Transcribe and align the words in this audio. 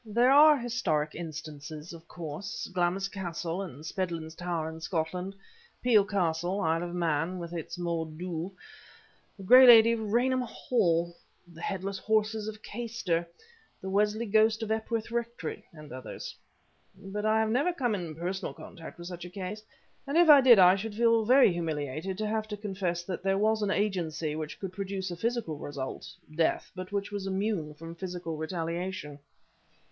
There 0.03 0.31
are 0.31 0.57
historic 0.57 1.13
instances, 1.13 1.93
of 1.93 2.07
course: 2.07 2.67
Glamys 2.73 3.07
Castle 3.07 3.61
and 3.61 3.85
Spedlins 3.85 4.33
Tower 4.35 4.67
in 4.67 4.79
Scotland, 4.81 5.35
Peel 5.83 6.03
Castle, 6.05 6.59
Isle 6.59 6.81
of 6.81 6.95
Man, 6.95 7.37
with 7.37 7.53
its 7.53 7.77
Maudhe 7.77 8.17
Dhug, 8.17 8.51
the 9.37 9.43
gray 9.43 9.67
lady 9.67 9.91
of 9.91 10.11
Rainham 10.11 10.41
Hall, 10.41 11.15
the 11.53 11.61
headless 11.61 11.99
horses 11.99 12.47
of 12.47 12.63
Caistor, 12.63 13.27
the 13.79 13.91
Wesley 13.91 14.25
ghost 14.25 14.63
of 14.63 14.71
Epworth 14.71 15.11
Rectory, 15.11 15.65
and 15.71 15.91
others. 15.93 16.35
But 16.97 17.23
I 17.23 17.39
have 17.39 17.51
never 17.51 17.71
come 17.71 17.93
in 17.93 18.15
personal 18.15 18.55
contact 18.55 18.97
with 18.97 19.05
such 19.05 19.23
a 19.25 19.29
case, 19.29 19.61
and 20.07 20.17
if 20.17 20.29
I 20.31 20.41
did 20.41 20.57
I 20.57 20.77
should 20.77 20.95
feel 20.95 21.25
very 21.25 21.53
humiliated 21.53 22.17
to 22.17 22.27
have 22.27 22.47
to 22.47 22.57
confess 22.57 23.03
that 23.03 23.21
there 23.21 23.37
was 23.37 23.61
any 23.61 23.75
agency 23.75 24.35
which 24.35 24.59
could 24.59 24.73
produce 24.73 25.11
a 25.11 25.15
physical 25.15 25.59
result 25.59 26.09
death 26.33 26.71
but 26.75 26.91
which 26.91 27.11
was 27.11 27.27
immune 27.27 27.75
from 27.75 27.93
physical 27.93 28.35
retaliation." 28.35 29.19